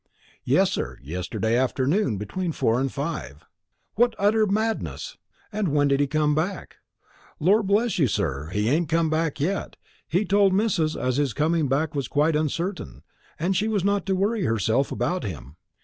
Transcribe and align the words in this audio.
"Yes, 0.43 0.71
sir; 0.71 0.97
yesterday 1.03 1.55
afternoon 1.55 2.17
between 2.17 2.53
four 2.53 2.79
and 2.79 2.91
five." 2.91 3.45
"What 3.93 4.15
utter 4.17 4.47
madness! 4.47 5.15
And 5.51 5.67
when 5.67 5.89
did 5.89 5.99
he 5.99 6.07
come 6.07 6.33
back?" 6.33 6.77
"Lor' 7.39 7.61
bless 7.61 7.99
you, 7.99 8.07
sir, 8.07 8.49
he 8.51 8.67
ain't 8.67 8.89
come 8.89 9.11
back 9.11 9.39
yet. 9.39 9.75
He 10.07 10.25
told 10.25 10.55
missus 10.55 10.95
as 10.97 11.17
his 11.17 11.33
coming 11.33 11.67
back 11.67 11.93
was 11.93 12.07
quite 12.07 12.35
uncertain, 12.35 13.03
and 13.37 13.55
she 13.55 13.67
was 13.67 13.83
not 13.83 14.07
to 14.07 14.15
worry 14.15 14.45
herself 14.45 14.91
about 14.91 15.23
him. 15.23 15.55